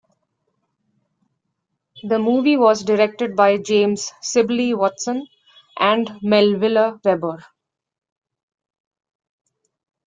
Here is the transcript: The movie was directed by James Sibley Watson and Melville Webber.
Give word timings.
The 2.01 2.17
movie 2.17 2.57
was 2.57 2.83
directed 2.83 3.35
by 3.35 3.57
James 3.57 4.11
Sibley 4.19 4.73
Watson 4.73 5.27
and 5.77 6.09
Melville 6.23 6.99
Webber. 7.05 7.45